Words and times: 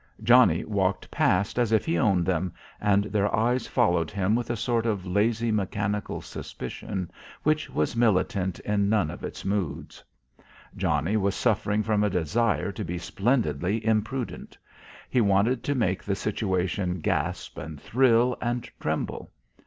Johnnie 0.23 0.65
walked 0.65 1.11
past 1.11 1.59
as 1.59 1.71
if 1.71 1.85
he 1.85 1.95
owned 1.95 2.25
them, 2.25 2.55
and 2.81 3.03
their 3.03 3.31
eyes 3.35 3.67
followed 3.67 4.09
him 4.09 4.33
with 4.33 4.49
a 4.49 4.55
sort 4.55 4.87
of 4.87 5.05
a 5.05 5.07
lazy 5.09 5.51
mechanical 5.51 6.21
suspicion 6.21 7.11
which 7.43 7.69
was 7.69 7.95
militant 7.95 8.59
in 8.61 8.89
none 8.89 9.11
of 9.11 9.23
its 9.23 9.45
moods. 9.45 10.03
Johnnie 10.75 11.17
was 11.17 11.35
suffering 11.35 11.83
from 11.83 12.03
a 12.03 12.09
desire 12.09 12.71
to 12.71 12.83
be 12.83 12.97
splendidly 12.97 13.85
imprudent. 13.85 14.57
He 15.07 15.21
wanted 15.21 15.63
to 15.65 15.75
make 15.75 16.03
the 16.03 16.15
situation 16.15 16.99
gasp 16.99 17.59
and 17.59 17.79
thrill 17.79 18.35
and 18.41 18.63
tremble. 18.79 19.29